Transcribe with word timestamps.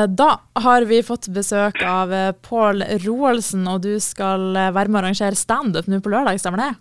Eh, 0.00 0.06
da 0.08 0.40
har 0.52 0.82
vi 0.82 1.02
fått 1.02 1.28
besøk 1.28 1.82
av 1.86 2.12
eh, 2.12 2.32
Pål 2.48 2.84
Roaldsen, 3.04 3.66
og 3.68 3.82
du 3.84 3.94
skal 4.00 4.56
eh, 4.56 4.72
være 4.74 4.88
med 4.88 5.00
å 5.00 5.02
arrangere 5.04 5.38
standup 5.38 5.88
nå 5.90 6.00
på 6.00 6.12
lørdag, 6.12 6.40
stemmer 6.40 6.62
det? 6.64 6.72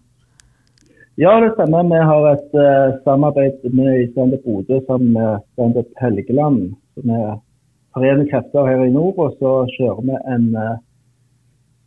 Ja, 1.20 1.36
det 1.44 1.52
stemmer. 1.56 1.88
Vi 1.90 2.00
har 2.10 2.26
et 2.30 2.54
uh, 2.56 2.96
samarbeid 3.04 3.66
med 3.76 4.06
Standup 4.14 4.46
Bodø 4.46 4.78
sammen 4.88 5.10
med 5.18 5.42
Standup 5.52 5.90
Helgeland. 6.00 6.70
Som 6.96 7.12
er 7.12 7.34
forener 7.92 8.30
krefter 8.30 8.70
her 8.70 8.86
i 8.86 8.94
nord. 8.94 9.20
Og 9.20 9.34
så 9.42 9.52
kjører 9.74 10.06
vi 10.08 10.16
en 10.32 10.46
uh, 10.56 10.78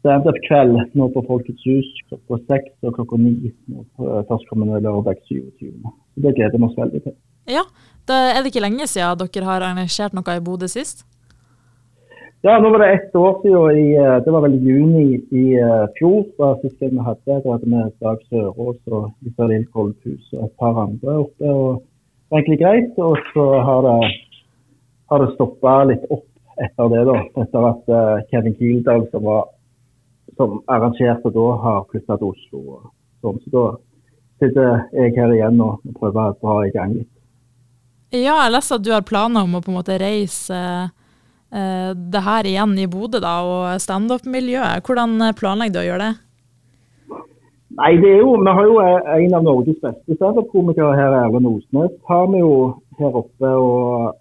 standup-kveld 0.05 0.77
nå 1.01 1.09
på 1.15 1.23
Folkets 1.31 1.65
hus 1.65 1.89
klokka 2.11 2.43
seks 2.51 2.75
og 2.85 2.99
klokka 2.99 3.23
ni 3.23 3.55
førstkommende 4.29 4.83
lørdag 4.85 5.25
27. 5.31 5.81
Så 5.81 6.27
det 6.27 6.35
gleder 6.37 6.59
vi 6.59 6.69
oss 6.69 6.77
veldig 6.83 7.03
til. 7.07 7.17
Ja, 7.49 7.65
da 8.11 8.21
er 8.35 8.43
det 8.43 8.53
ikke 8.53 8.67
lenge 8.67 8.91
siden 8.91 9.17
dere 9.23 9.49
har 9.49 9.65
arrangert 9.65 10.13
noe 10.19 10.37
i 10.37 10.45
Bodø 10.45 10.69
sist? 10.69 11.07
Ja, 12.45 12.59
nå 12.59 12.71
var 12.71 12.79
det 12.79 12.93
ett 12.93 13.15
år 13.15 13.43
siden. 13.43 13.77
I, 13.79 13.95
eh, 13.95 14.17
det 14.25 14.31
var 14.31 14.41
vel 14.43 14.55
juni 14.55 15.21
i 15.31 15.45
uh, 15.63 15.87
fjor. 15.95 16.25
da 16.39 16.57
sist 16.59 16.81
gang 16.81 16.91
vi 16.91 17.05
hadde 17.07 17.21
det. 17.25 17.51
hadde 17.51 17.67
vi 17.71 17.83
Dag 18.03 18.23
Sørås 18.31 18.79
og 18.91 19.11
Isalill 19.23 19.67
Koldhus 19.71 20.33
og 20.33 20.49
et 20.49 20.57
par 20.59 20.81
andre 20.83 21.13
oppe. 21.21 21.45
og 21.47 21.77
det 21.79 22.31
var 22.31 22.41
egentlig 22.41 22.59
greit. 22.59 22.99
Og 22.99 23.15
så 23.35 23.45
har 23.69 23.87
det, 23.87 24.11
har 25.11 25.23
det 25.23 25.29
stoppa 25.37 25.75
litt 25.85 26.09
opp 26.11 26.27
etter 26.67 26.91
det, 26.91 27.05
da. 27.11 27.15
Etter 27.45 27.67
at 27.69 27.93
uh, 27.95 28.25
Kevin 28.33 28.57
Kildahl, 28.59 29.05
som, 29.13 29.29
som 30.37 30.57
arrangerte 30.67 31.31
da, 31.31 31.45
har 31.67 31.85
flytta 31.93 32.17
til 32.17 32.33
Oslo. 32.33 32.81
Sånn. 33.23 33.39
Så 33.45 33.53
da 33.55 33.63
sitter 34.43 34.83
jeg 34.99 35.15
her 35.15 35.37
igjen 35.37 35.63
og 35.63 35.79
prøver 36.01 36.35
å 36.35 36.35
dra 36.43 36.59
i 36.67 36.75
gang 36.75 36.99
litt. 36.99 37.13
Ja, 38.11 38.35
jeg 38.35 38.57
leste 38.57 38.81
at 38.81 38.83
du 38.83 38.91
har 38.91 39.07
planer 39.07 39.47
om 39.47 39.55
å 39.55 39.63
på 39.63 39.71
en 39.71 39.79
måte 39.79 40.01
reise 40.03 40.59
uh, 40.59 40.91
det 41.53 42.21
her 42.25 42.47
igjen 42.49 42.71
i 42.81 42.87
Bodø 42.89 43.21
da, 43.21 43.33
og 43.45 43.81
standup-miljøet. 43.85 44.87
Hvordan 44.87 45.21
planlegger 45.37 45.75
du 45.75 45.81
å 45.83 45.89
gjøre 45.91 46.07
det? 46.07 46.13
Nei, 47.73 47.93
det 48.03 48.11
er 48.11 48.19
jo, 48.21 48.33
Vi 48.37 48.53
har 48.57 48.65
jo 48.69 48.81
en 48.81 49.35
av 49.35 49.45
Norges 49.45 49.79
beste 49.81 50.17
standup-komikere 50.19 50.97
her, 50.97 51.15
Erlend 51.23 51.49
Osnes, 51.49 51.93
har 52.09 52.27
vi 52.33 52.41
jo 52.43 52.57
her 52.99 53.17
oppe. 53.23 53.49
og 53.49 54.17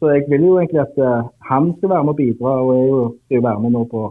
Så 0.00 0.12
jeg 0.12 0.24
vil 0.30 0.46
jo 0.48 0.58
egentlig 0.58 0.80
at 0.80 0.96
uh, 0.98 1.28
han 1.50 1.74
skal 1.76 1.90
være 1.90 2.04
med 2.04 2.14
og 2.14 2.16
bidra. 2.16 2.52
og 2.62 2.72
Jeg 2.76 3.10
skal 3.24 3.36
jo 3.36 3.46
være 3.48 3.60
med 3.60 3.70
nå 3.76 3.84
på 3.92 4.02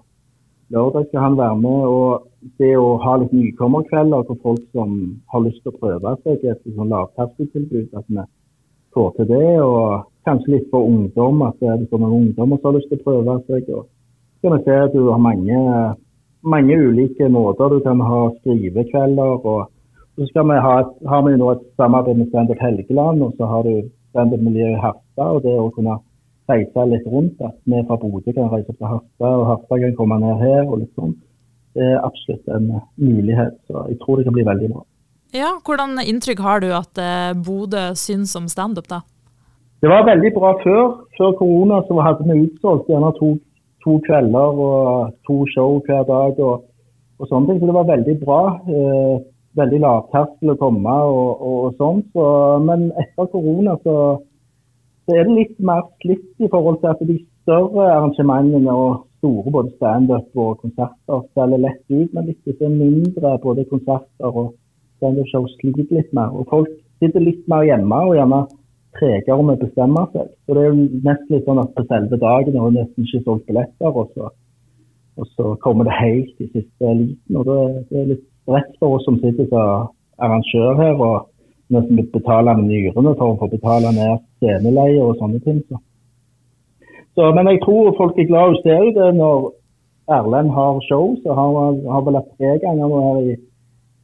lørdag. 0.70 1.08
skal 1.08 1.26
han 1.26 1.38
være 1.38 1.58
med, 1.66 1.80
og 1.96 2.28
Det 2.60 2.78
å 2.78 2.98
ha 3.00 3.16
litt 3.18 3.34
nykommerkvelder 3.34 4.24
for 4.28 4.38
folk 4.44 4.64
som 4.76 5.22
har 5.32 5.42
lyst 5.42 5.62
til 5.64 5.72
å 5.72 5.80
prøve 5.80 6.16
seg, 6.24 6.44
et 6.44 6.64
sånn 6.76 6.94
lavterskeltilbud. 6.94 7.90
at 7.98 8.06
vi 8.08 8.20
får 8.96 9.12
til 9.18 9.30
det. 9.34 9.50
Og 9.62 10.06
kanskje 10.28 10.56
litt 10.56 10.70
for 10.72 10.88
ungdom, 10.88 11.42
at 11.48 11.60
det 11.60 11.70
er 11.70 12.00
mange 12.00 12.22
ungdommer 12.22 12.60
som 12.60 12.72
har 12.72 12.80
lyst 12.80 12.90
til 12.92 13.02
å 13.02 13.06
prøve 13.08 13.38
seg. 13.48 13.70
Og 13.76 13.86
så 13.86 14.48
kan 14.48 14.58
vi 14.58 14.64
se 14.66 14.80
at 14.86 14.96
du 14.96 15.10
har 15.10 15.22
mange, 15.22 15.60
mange 16.56 16.80
ulike 16.88 17.30
måter. 17.30 17.76
Du 17.76 17.84
kan 17.86 18.02
ha 18.12 18.22
skrivekvelder. 18.40 19.46
og 19.54 19.70
så 20.16 20.26
skal 20.30 20.46
vi 20.46 20.62
ha, 20.62 20.74
et, 20.80 20.96
har 21.10 21.22
vi 21.26 21.38
nå 21.42 21.52
et 21.52 21.62
samarbeid 21.82 22.18
med 22.20 22.28
Standup 22.30 22.60
Helgeland, 22.62 23.24
og 23.26 23.34
så 23.38 23.48
har 23.50 23.64
du 23.66 23.90
Standup 24.14 24.42
Miljø 24.46 24.68
i 24.70 24.82
Harstad. 24.82 25.30
og 25.38 25.42
det 25.42 25.54
å 25.58 25.72
kunne 25.74 25.98
reise 26.52 26.86
litt 26.92 27.08
rundt. 27.10 27.42
At 27.42 27.58
vi 27.66 27.82
fra 27.88 27.98
Bodø 27.98 28.32
kan 28.32 28.52
reise 28.54 28.72
til 28.74 28.90
Harstad, 28.92 29.38
og 29.42 29.48
Harstad 29.50 29.82
kan 29.82 29.96
komme 29.98 30.20
ned 30.22 30.44
her. 30.46 30.68
og 30.68 30.80
litt 30.84 30.94
sånn. 30.94 31.16
Det 31.74 31.86
er 31.96 32.04
absolutt 32.06 32.48
en 32.54 32.70
mulighet. 33.02 33.58
Så 33.68 33.88
jeg 33.90 33.98
tror 34.04 34.18
det 34.18 34.28
kan 34.28 34.38
bli 34.38 34.46
veldig 34.46 34.70
bra. 34.76 34.84
Ja, 35.34 35.56
Hvordan 35.66 35.98
inntrykk 35.98 36.44
har 36.46 36.62
du 36.62 36.68
at 36.78 37.00
eh, 37.02 37.32
Bodø 37.34 37.88
syns 37.98 38.36
om 38.38 38.46
standup, 38.52 38.86
da? 38.92 39.00
Det 39.82 39.90
var 39.90 40.06
veldig 40.06 40.30
bra 40.36 40.52
før. 40.62 40.84
Før 41.18 41.34
korona 41.40 41.80
så 41.88 41.98
hadde 42.06 42.28
vi 42.28 42.44
utsolgt 42.46 42.92
gjerne 42.92 43.10
to, 43.18 43.32
to, 43.82 43.98
kvelder 44.06 44.62
og 44.68 45.16
to 45.26 45.40
show 45.56 45.82
hver 45.88 46.06
dag. 46.12 46.38
og, 46.38 46.70
og 47.18 47.32
sånne 47.32 47.50
ting, 47.50 47.60
Så 47.60 47.72
det 47.72 47.78
var 47.80 47.90
veldig 47.90 48.18
bra. 48.22 48.40
Eh, 48.70 49.18
veldig 49.58 49.82
lavterskel 49.82 50.54
å 50.54 50.60
komme 50.62 50.96
og, 51.10 51.26
og, 51.34 51.58
og 51.66 51.82
sånn. 51.82 52.06
Så, 52.14 52.30
men 52.70 52.88
etter 53.02 53.34
korona 53.34 53.76
så, 53.82 53.98
så, 55.08 55.18
er 55.18 55.26
det 55.26 55.38
litt 55.42 55.60
mer 55.60 55.82
slitt 56.06 56.46
i 56.46 56.50
forhold 56.54 56.82
til 56.84 56.94
at 56.94 57.06
de 57.10 57.18
større 57.44 57.90
arrangementene 57.90 58.82
og 58.86 59.08
store 59.18 59.50
både 59.56 59.74
standup 59.80 60.44
og 60.46 60.60
konserter 60.62 61.26
selger 61.34 61.66
lett 61.66 61.86
ut, 61.90 62.10
men 62.14 62.30
litt 62.30 62.68
mindre 62.70 63.40
både 63.42 63.66
konserter 63.72 64.30
og 64.30 64.54
standup-show 65.04 65.48
sliter 65.60 66.00
litt 66.00 66.12
mer. 66.16 66.32
Og 66.32 66.48
folk 66.50 66.72
sitter 67.04 67.24
litt 67.24 67.44
mer 67.52 67.68
hjemme 67.68 68.00
og 68.08 68.16
gjerne 68.18 68.46
tregere 68.98 69.44
med 69.44 69.58
å 69.58 69.66
bestemme 69.66 70.06
seg. 70.14 70.30
Så 70.46 70.56
det 70.56 70.64
er 70.64 70.72
jo 70.72 70.88
nesten 71.10 71.36
litt 71.36 71.48
sånn 71.50 71.62
at 71.64 71.74
på 71.76 71.86
selve 71.90 72.20
dagen 72.22 72.56
er 72.56 72.72
det 72.72 72.80
nesten 72.80 73.08
ikke 73.08 73.24
solgt 73.26 73.48
billetter, 73.50 73.90
og 73.90 74.12
så, 74.14 74.30
og 75.20 75.30
så, 75.34 75.54
kommer 75.64 75.90
det 75.90 76.00
helt 76.00 76.44
i 76.44 76.50
siste 76.52 76.96
liten. 77.00 77.40
Og 77.40 77.48
det, 77.50 77.60
det 77.90 78.02
er 78.02 78.12
litt 78.14 78.28
rett 78.54 78.74
for 78.80 78.98
oss 78.98 79.08
som 79.08 79.20
sitter 79.22 79.50
som 79.50 79.90
arrangør 80.24 80.78
her 80.80 81.02
og 81.02 81.30
nesten 81.74 82.04
betale 82.14 82.54
med 82.60 82.70
nyrene 82.70 83.16
for 83.18 83.34
å 83.34 83.40
få 83.40 83.50
betale 83.50 83.94
ned 83.96 84.22
sceneleie 84.38 85.02
og 85.02 85.18
sånne 85.20 85.42
ting. 85.46 85.64
Så. 85.70 85.82
Så, 87.14 87.30
men 87.38 87.50
jeg 87.50 87.62
tror 87.66 87.94
folk 87.98 88.18
er 88.18 88.30
glad. 88.30 88.56
Du 88.56 88.66
ser 88.66 88.88
jo 88.88 88.94
det 88.98 89.10
når 89.18 89.52
Erlend 90.12 90.52
har 90.52 90.82
show, 90.90 91.14
så 91.24 91.34
har 91.38 91.52
han 91.56 91.82
har 91.88 92.02
vel 92.06 92.18
hatt 92.20 92.32
tre 92.38 92.58
ganger 92.60 92.90
nå 92.92 93.02
her 93.08 93.20
i 93.32 93.36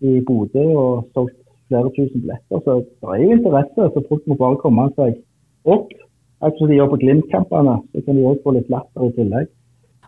i 0.05 0.19
Bodø 0.25 0.65
og 0.79 1.07
solgt 1.13 1.37
flere 1.69 1.91
tusen 1.95 2.23
billetter. 2.23 2.63
Så 2.65 2.79
det 2.83 3.13
er 3.13 3.23
jo 3.23 3.37
interesse, 3.37 3.89
så 3.93 4.05
folk 4.09 4.27
må 4.27 4.37
bare 4.39 4.61
komme 4.63 4.87
seg 4.97 5.19
opp. 5.65 5.91
Akkurat 6.39 6.59
som 6.59 6.71
de 6.71 6.77
gjør 6.77 6.91
på 6.93 6.99
Glimt-kampene, 7.01 7.77
så 7.91 8.03
kan 8.05 8.15
de 8.15 8.27
òg 8.27 8.43
få 8.43 8.55
litt 8.55 8.69
latter 8.71 9.09
i 9.09 9.15
tillegg. 9.17 9.49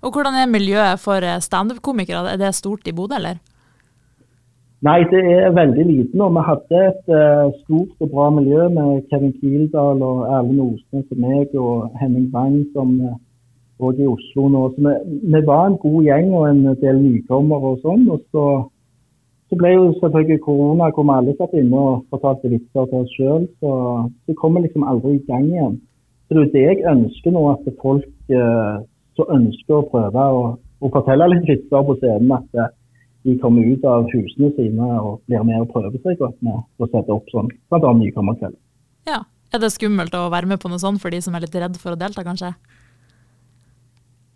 Og 0.02 0.16
Hvordan 0.16 0.38
er 0.40 0.50
miljøet 0.50 1.02
for 1.04 1.22
eh, 1.22 1.42
standup-komikere? 1.44 2.34
Er 2.34 2.40
det 2.42 2.56
stort 2.58 2.88
i 2.88 2.96
Bodø, 2.96 3.20
eller? 3.20 3.42
Nei, 4.82 5.04
det 5.12 5.20
er 5.30 5.52
veldig 5.54 5.84
lite 5.86 6.18
nå. 6.18 6.32
Vi 6.34 6.44
hadde 6.48 6.80
et 6.88 7.12
uh, 7.14 7.52
stort 7.60 8.02
og 8.02 8.10
bra 8.10 8.32
miljø 8.34 8.64
med 8.74 9.04
Kevin 9.12 9.36
Kildahl 9.38 10.02
og 10.02 10.24
Erlend 10.26 10.64
Osnes 10.64 11.12
og 11.14 11.20
meg 11.22 11.54
og 11.54 12.00
Henning 12.02 12.32
Bang 12.34 12.56
som 12.74 12.96
òg 13.78 13.92
uh, 13.92 14.02
i 14.02 14.08
Oslo 14.10 14.48
nå. 14.50 14.64
Så 14.74 14.82
vi, 14.88 14.96
vi, 15.36 15.44
var 15.52 15.68
en 15.68 15.78
god 15.84 16.00
gjeng 16.08 16.34
og 16.34 16.48
en 16.50 16.64
del 16.82 16.98
nykommere 17.04 17.76
og 17.76 17.86
sånn. 17.86 18.08
Og 18.10 18.26
så 18.34 18.48
så 19.52 19.58
ble 19.60 19.74
jo 19.74 19.88
selvfølgelig 20.00 20.44
korona 20.46 20.88
hvor 20.96 21.04
vi 21.04 21.16
alle 21.18 21.34
satt 21.36 21.56
inne 21.60 21.80
og 21.86 22.04
fortalte 22.14 22.52
vitser 22.54 22.86
til 22.88 23.02
oss 23.02 23.16
sjøl. 23.18 23.48
Så 23.60 23.72
vi 24.30 24.36
kommer 24.40 24.64
liksom 24.64 24.86
aldri 24.88 25.18
i 25.18 25.26
gang 25.28 25.50
igjen. 25.50 25.74
Så 26.26 26.38
det 26.38 26.40
er 26.40 26.46
jo 26.46 26.54
det 26.54 26.62
jeg 26.70 26.86
ønsker 26.94 27.34
nå, 27.36 27.42
at 27.52 27.66
folk 27.82 28.32
eh, 28.32 28.78
som 29.20 29.34
ønsker 29.36 29.76
å 29.76 29.88
prøve 29.92 30.28
å, 30.38 30.46
å 30.56 30.92
fortelle 30.94 31.28
litt 31.34 31.50
vitser 31.50 31.84
på 31.84 31.98
scenen, 32.00 32.32
at 32.38 32.64
eh, 32.64 32.72
de 33.28 33.36
kommer 33.44 33.68
ut 33.68 33.84
av 33.92 34.08
husene 34.14 34.54
sine 34.56 34.88
og 35.02 35.20
blir 35.28 35.44
med 35.46 35.66
og 35.66 35.74
prøver 35.76 36.00
seg 36.00 36.16
godt 36.24 36.40
med 36.48 36.56
å 36.80 36.88
sette 36.88 37.12
opp 37.12 37.28
sånn, 37.36 37.52
bl.a. 37.68 37.92
nykommerkveld. 38.00 38.56
Ja. 39.12 39.20
Er 39.52 39.60
det 39.60 39.74
skummelt 39.74 40.14
å 40.16 40.30
være 40.32 40.48
med 40.48 40.62
på 40.64 40.70
noe 40.72 40.80
sånt 40.80 41.02
for 41.04 41.12
de 41.12 41.20
som 41.20 41.36
er 41.36 41.44
litt 41.44 41.56
redd 41.60 41.76
for 41.76 41.92
å 41.92 42.00
delta, 42.00 42.24
kanskje? 42.24 42.54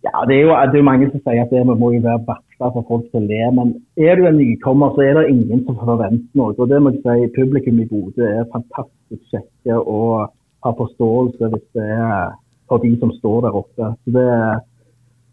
Ja, 0.04 0.26
det 0.28 0.36
er 0.36 0.42
jo 0.44 0.58
det 0.74 0.82
er 0.82 0.84
mange 0.86 1.08
som 1.14 1.22
sier 1.24 1.46
at 1.46 1.54
det 1.56 1.62
må 1.64 1.94
jo 1.94 2.02
være 2.04 2.20
varsla 2.60 2.74
for 2.74 2.86
folk 2.88 3.14
å 3.14 3.20
le. 3.20 3.52
Men 3.52 3.74
er 3.98 4.16
du 4.16 4.26
en 4.28 4.38
nykommer, 4.38 4.94
så 4.96 5.02
er 5.02 5.14
det 5.16 5.32
ingen 5.32 5.66
som 5.66 5.76
forventer 5.76 6.38
noe. 6.38 6.56
Og 6.58 6.70
det 6.70 6.82
må 6.82 6.92
jeg 6.92 7.02
si, 7.04 7.34
Publikum 7.36 7.80
i 7.80 7.88
Bodø 7.88 8.24
er 8.26 8.52
fantastisk 8.52 9.24
kjekke 9.32 9.78
og 9.80 10.32
har 10.64 10.78
forståelse 10.78 11.52
hvis 11.52 11.68
det 11.76 11.84
er 11.84 12.34
for 12.68 12.82
de 12.82 12.98
som 13.00 13.12
står 13.20 13.42
der 13.46 13.56
oppe. 13.56 13.92
Så 14.04 14.12
det, 14.12 14.26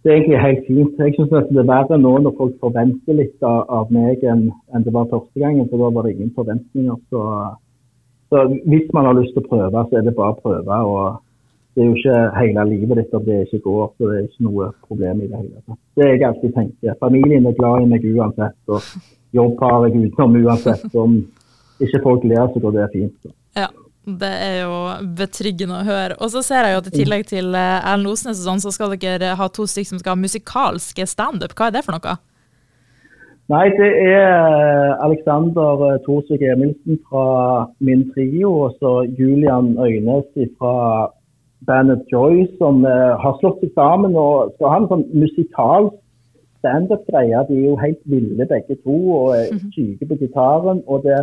det 0.03 0.10
er 0.10 0.16
egentlig 0.16 0.41
helt 0.43 0.65
fint. 0.66 0.99
Jeg 0.99 1.15
syns 1.16 1.31
det 1.31 1.59
er 1.62 1.69
verre 1.71 1.99
nå 1.99 2.19
når 2.19 2.37
folk 2.38 2.56
forventer 2.60 3.16
litt 3.16 3.43
av, 3.43 3.65
av 3.71 3.93
meg 3.93 4.22
enn, 4.25 4.50
enn, 4.75 4.84
det 4.84 4.93
var 4.93 5.10
første 5.10 5.41
gangen. 5.41 5.69
For 5.71 5.81
da 5.81 5.93
var 5.94 6.06
det 6.06 6.16
ingen 6.16 6.34
forventninger. 6.37 6.99
Så, 7.09 7.27
så 8.28 8.47
hvis 8.69 8.89
man 8.93 9.09
har 9.09 9.16
lyst 9.21 9.37
til 9.37 9.44
å 9.44 9.53
prøve, 9.53 9.87
så 9.89 10.00
er 10.00 10.09
det 10.09 10.16
bare 10.19 10.37
å 10.37 10.43
prøve. 10.43 10.81
og 10.93 11.21
det 11.72 11.83
er 11.83 11.87
jo 11.88 11.97
ikke 11.97 12.16
hele 12.37 12.65
livet 12.69 12.99
ditt 13.00 13.15
at 13.16 13.25
det 13.25 13.37
ikke 13.47 13.62
går, 13.65 13.84
så 13.97 14.09
det 14.09 14.16
er 14.16 14.25
ikke 14.27 14.47
noe 14.47 14.66
problem 14.89 15.22
i 15.22 15.28
det 15.28 15.39
hele 15.39 15.60
tatt. 15.63 15.78
Det 15.97 16.09
jeg 16.09 16.24
alltid 16.28 16.57
tenker. 16.57 16.97
Familien 17.01 17.47
er 17.48 17.54
glad 17.57 17.84
i 17.84 17.86
meg 17.89 18.04
uansett, 18.13 18.59
og 18.69 18.91
jobb 19.39 19.63
har 19.65 19.86
jeg 19.86 20.03
utenom 20.03 20.36
uansett. 20.42 20.84
Om 21.04 21.15
ikke 21.83 22.03
folk 22.04 22.27
ler, 22.28 22.45
så 22.53 22.60
går 22.60 22.77
det 22.77 22.91
fint. 22.92 23.15
Så. 23.24 23.33
Ja, 23.57 23.71
det 24.22 24.33
er 24.48 24.59
jo 24.66 24.74
betryggende 25.16 25.78
å 25.80 25.86
høre. 25.86 26.19
Og 26.21 26.34
så 26.34 26.42
ser 26.45 26.69
jeg 26.69 26.77
jo 26.77 26.83
at 26.83 26.91
i 26.91 26.95
tillegg 26.98 27.24
til 27.30 27.57
eh, 27.57 27.78
Erlend 27.80 28.13
Osnes 28.13 28.42
og 28.42 28.51
sånn, 28.51 28.63
så 28.66 28.75
skal 28.75 28.92
dere 29.01 29.33
ha 29.39 29.48
to 29.48 29.65
stykker 29.65 29.95
som 29.95 30.03
skal 30.03 30.16
ha 30.16 30.21
musikalske 30.21 31.09
standup. 31.09 31.57
Hva 31.57 31.71
er 31.71 31.78
det 31.78 31.84
for 31.86 31.97
noe? 31.97 32.18
Nei, 33.53 33.65
det 33.80 33.89
er 34.04 34.28
eh, 34.28 34.92
Alexander 35.09 35.86
eh, 35.89 35.98
Thorsvik 36.04 36.45
Emilsen 36.53 37.01
fra 37.09 37.25
min 37.84 38.04
trio, 38.13 38.53
og 38.66 38.77
så 38.77 38.92
Julian 39.18 39.75
Øynes 39.80 40.28
fra 40.60 40.77
bandet 41.66 42.06
Joy 42.12 42.47
som 42.59 42.84
uh, 42.84 43.14
har 43.22 43.36
slått 43.41 43.60
seg 43.62 43.74
sammen 43.76 44.16
og 44.18 44.54
skal 44.56 44.72
ha 44.72 44.80
en 44.80 44.88
sånn 44.91 45.04
musikalsk 45.14 45.98
standup-greie. 46.62 47.44
De 47.48 47.59
er 47.59 47.68
jo 47.68 47.76
helt 47.80 48.03
ville 48.10 48.47
begge 48.50 48.78
to 48.82 48.97
og 49.18 49.36
er 49.36 49.48
mhm. 49.50 49.70
syke 49.74 50.10
på 50.10 50.18
gitaren. 50.22 50.82
og 50.86 51.06
det 51.06 51.22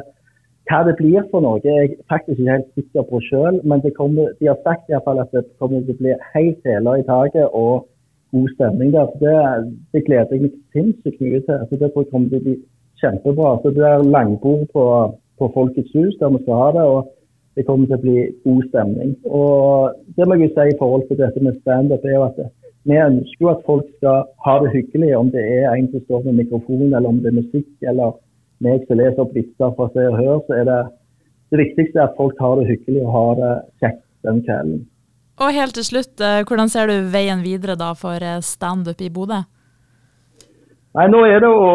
hva 0.70 0.84
det 0.86 1.00
blir 1.00 1.24
for 1.32 1.42
noe, 1.42 1.58
er 1.66 1.80
jeg 1.82 1.96
faktisk 2.12 2.38
ikke 2.38 2.52
helt 2.52 2.68
sikker 2.78 3.06
på 3.10 3.22
sjøl. 3.26 3.56
Men 3.66 3.82
kommer, 3.98 4.34
de 4.40 4.50
har 4.52 4.60
sagt 4.66 4.86
i 4.86 4.94
hvert 4.94 5.08
fall 5.08 5.22
at 5.24 5.32
det 5.34 5.46
kommer 5.58 5.82
til 5.82 5.96
å 5.96 6.02
bli 6.02 6.18
helt 6.36 6.68
hæler 6.68 7.00
i 7.02 7.06
taket 7.08 7.56
og 7.58 7.88
god 8.36 8.52
stemning 8.54 8.92
der. 8.94 9.08
Så 9.10 9.18
det, 9.24 9.38
det 9.96 10.04
gleder 10.06 10.36
jeg 10.36 10.44
meg 10.44 10.60
sinnssykt 10.76 11.24
mye 11.26 11.42
til. 11.48 11.64
Så 11.70 11.80
det 11.80 11.90
tror 11.90 12.06
jeg 12.06 12.12
kommer 12.12 12.30
til 12.30 12.42
å 12.42 12.46
bli 12.46 12.56
kjempebra. 13.02 13.56
Så 13.64 13.74
det 13.74 13.88
er 13.90 14.06
langbord 14.16 14.68
på, 14.76 14.86
på 15.42 15.52
Folkets 15.56 15.96
hus 15.98 16.20
der 16.22 16.36
vi 16.36 16.44
skal 16.44 16.62
ha 16.62 16.70
det. 16.78 16.86
og 16.86 17.16
det 17.60 17.66
kommer 17.68 17.90
til 17.90 17.98
å 17.98 18.04
bli 18.06 18.22
god 18.48 18.68
stemning. 18.70 19.12
Og 19.28 19.98
det 20.16 20.28
må 20.28 20.38
jeg 20.40 20.54
si 20.56 20.70
i 20.72 20.78
forhold 20.80 21.04
til 21.10 21.20
dette 21.20 21.44
med 21.44 21.58
standup, 21.60 22.06
er 22.08 22.16
jo 22.16 22.28
at 22.30 22.40
vi 22.88 22.96
ønsker 23.04 23.44
jo 23.44 23.50
at 23.52 23.66
folk 23.68 23.90
skal 23.98 24.30
ha 24.46 24.54
det 24.64 24.72
hyggelig, 24.78 25.10
om 25.18 25.32
det 25.34 25.44
er 25.44 25.68
en 25.74 25.90
som 25.92 26.06
står 26.06 26.24
med 26.30 26.40
mikrofon, 26.46 26.88
eller 26.88 27.10
om 27.10 27.20
det 27.20 27.34
er 27.34 27.42
musikk, 27.42 27.68
eller 27.84 28.16
meg 28.64 28.86
som 28.88 29.00
leser 29.02 29.24
opp 29.26 29.36
vitser 29.36 29.76
fra 29.76 29.90
Se 29.92 30.08
og 30.08 30.16
Hør, 30.22 30.40
så 30.48 30.56
er 30.62 30.66
det 30.70 30.80
det 31.52 31.60
viktigste 31.66 32.06
at 32.06 32.16
folk 32.16 32.40
har 32.40 32.62
det 32.62 32.70
hyggelig 32.70 33.04
og 33.04 33.14
har 33.18 33.38
det 33.42 33.54
kjekt 33.84 34.04
den 34.28 34.42
kvelden. 34.48 34.82
Og 35.40 35.56
helt 35.56 35.76
til 35.76 35.88
slutt, 35.88 36.16
eh, 36.20 36.42
hvordan 36.48 36.72
ser 36.72 36.88
du 36.88 37.12
veien 37.12 37.44
videre 37.44 37.76
da 37.80 37.94
for 37.96 38.20
eh, 38.24 38.42
standup 38.44 39.02
i 39.04 39.12
Bodø? 39.12 39.44
Nei, 40.96 41.06
Nå 41.12 41.22
er 41.28 41.44
det 41.44 41.52
å 41.52 41.72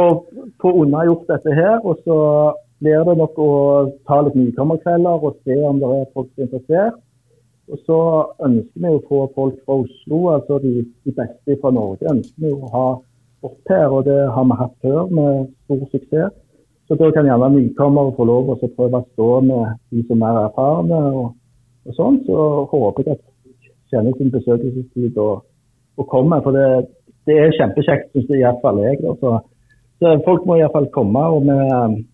få 0.60 0.72
unnagjort 0.82 1.28
dette 1.30 1.54
her, 1.54 1.78
og 1.84 2.00
så 2.04 2.18
blir 2.82 3.04
det 3.06 3.16
nok 3.18 3.38
å 3.40 3.50
ta 4.08 4.20
litt 4.24 4.36
nykommerkvelder 4.38 5.26
og 5.28 5.40
se 5.46 5.58
om 5.68 5.80
det 5.82 5.90
er 5.96 6.12
folk 6.14 6.30
som 6.30 6.42
er 6.42 6.48
interessert. 6.48 7.00
Og 7.72 7.80
så 7.88 7.98
ønsker 8.44 8.82
vi 8.84 8.90
å 8.92 9.02
få 9.08 9.20
folk 9.36 9.60
fra 9.64 9.78
Oslo, 9.84 10.18
altså 10.34 10.58
de, 10.60 10.82
de 11.06 11.12
beste 11.16 11.56
fra 11.62 11.72
Norge, 11.72 12.10
ønsker 12.10 12.44
vi 12.44 12.52
å 12.52 12.72
ha 12.74 12.86
opp 13.46 13.70
her. 13.72 13.86
Og 13.88 14.04
det 14.08 14.18
har 14.36 14.48
vi 14.50 14.58
hatt 14.60 14.74
før 14.84 15.14
med 15.18 15.46
stor 15.64 15.86
suksess. 15.92 16.34
Så 16.84 16.98
da 17.00 17.08
kan 17.16 17.24
gjerne 17.24 17.48
nykommere 17.54 18.12
få 18.18 18.26
lov 18.28 18.50
å 18.52 18.58
prøve 18.60 19.00
å 19.00 19.06
stå 19.14 19.28
med 19.48 19.78
de 19.94 20.04
som 20.10 20.24
er 20.28 20.42
erfarne. 20.42 21.00
og, 21.14 21.30
og 21.88 21.96
sånn. 21.96 22.20
Så 22.26 22.48
håper 22.74 23.08
jeg 23.08 23.16
at 23.16 23.24
folk 23.24 23.70
kjenner 23.94 24.18
sin 24.18 24.34
besøkelsestid 24.34 25.16
og, 25.24 25.46
og 25.96 26.10
kommer. 26.12 26.44
For 26.44 26.52
det, 26.52 26.90
det 27.24 27.38
er 27.40 27.56
kjempekjekt, 27.56 28.10
syns 28.12 28.34
iallfall 28.36 28.82
jeg. 28.84 29.00
Da. 29.00 29.16
Så, 29.22 29.38
så 30.04 30.18
folk 30.28 30.44
må 30.44 30.58
iallfall 30.60 30.90
komme. 30.92 31.24
og 31.38 31.48
vi, 31.48 32.04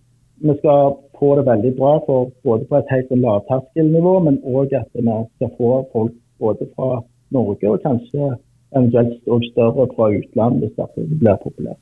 vi 0.41 0.57
skal 0.59 0.95
få 1.21 1.37
det 1.37 1.47
veldig 1.47 1.73
bra 1.77 1.93
for 2.07 2.31
både 2.45 2.65
på 2.69 2.79
et 2.79 2.93
helt 2.95 3.13
lavterskelnivå, 3.25 4.15
men 4.27 4.41
òg 4.45 4.73
at 4.79 4.89
vi 4.95 5.05
skal 5.37 5.53
få 5.59 5.71
folk 5.93 6.15
både 6.41 6.69
fra 6.75 7.03
Norge 7.37 7.71
og 7.71 7.83
kanskje 7.85 8.33
eventuelt 8.77 9.29
òg 9.29 9.47
større 9.53 9.87
fra 9.95 10.11
utlandet 10.17 10.73
hvis 10.79 10.93
det 10.97 11.21
blir 11.23 11.41
populært. 11.45 11.81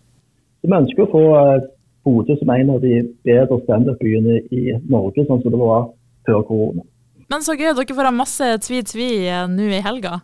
Så 0.60 0.70
Vi 0.70 0.78
ønsker 0.80 1.04
å 1.04 1.12
få 1.12 1.24
eh, 1.38 1.66
Bodø 2.04 2.34
som 2.40 2.50
en 2.50 2.70
av 2.72 2.80
de 2.80 2.94
bedre 3.26 3.58
standup-byene 3.64 4.40
i 4.54 4.74
Norge, 4.88 5.26
sånn 5.26 5.42
som 5.42 5.52
det 5.52 5.60
var 5.60 5.90
før 6.26 6.42
korona. 6.48 6.82
Men 7.28 7.44
så 7.44 7.52
gøy, 7.52 7.74
dere 7.76 7.96
får 7.96 8.08
ha 8.08 8.14
masse 8.14 8.46
tvi-tvi 8.64 9.10
eh, 9.28 9.44
nå 9.52 9.68
i 9.68 9.82
helga. 9.84 10.22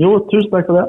Jo, 0.00 0.16
tusen 0.32 0.50
takk 0.52 0.70
for 0.70 0.80
det. 0.80 0.86